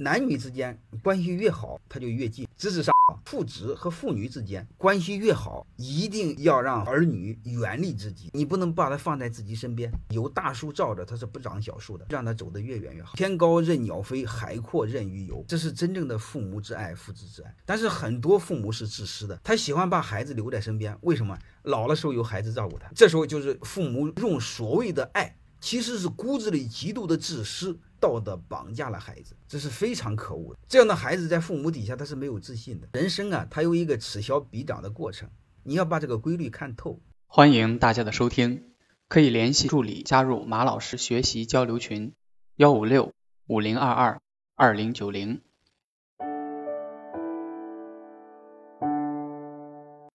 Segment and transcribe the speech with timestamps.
[0.00, 2.46] 男女之间关系越好，他就越近。
[2.56, 2.94] 事实上，
[3.24, 8.30] 父子和父女之间关系越好，一定要让儿女远离自己。
[8.32, 12.06] 你不能把他放在自己身边，有大树罩着，他是不长小树的。
[12.10, 13.14] 让他走得越远越好。
[13.16, 17.52] 天高任鸟飞，海阔任鱼游，这是真正的父母之爱，父子之爱。
[17.66, 21.36] 但是很多父母是自私的，他喜欢把孩子留在身边，为什么？
[21.64, 27.78] 老了时候有孩子照顾他，这时候就是父母用所谓的爱，其实是骨子里极度的自私。
[28.00, 30.60] 道德绑架了孩子，这是非常可恶的。
[30.68, 32.86] 这样的孩子在父母底下，他是没有自信的。
[32.92, 35.28] 人生啊，他有一个此消彼长的过程，
[35.64, 37.00] 你要把这个规律看透。
[37.26, 38.70] 欢迎大家的收听，
[39.08, 42.12] 可以联系助理加入马老师学习交流群：
[42.54, 43.12] 幺五六
[43.48, 44.20] 五零二二
[44.54, 45.40] 二零九零。